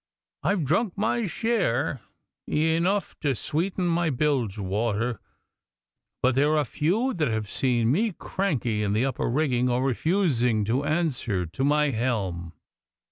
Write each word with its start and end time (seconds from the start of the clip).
I've 0.41 0.63
drunk 0.65 0.97
my 0.97 1.27
share 1.27 2.01
enough 2.47 3.15
to 3.19 3.35
sweeten 3.35 3.85
my 3.85 4.09
bilge 4.09 4.57
water 4.57 5.19
but 6.23 6.33
there 6.33 6.57
are 6.57 6.65
few 6.65 7.13
that 7.13 7.27
have 7.27 7.47
seen 7.51 7.91
me 7.91 8.11
cranky 8.11 8.81
in 8.81 8.93
the 8.93 9.05
upper 9.05 9.29
rigging 9.29 9.69
or 9.69 9.83
refusing 9.83 10.65
to 10.65 10.85
answer 10.85 11.45
to 11.45 11.63
my 11.63 11.91
helm. 11.91 12.53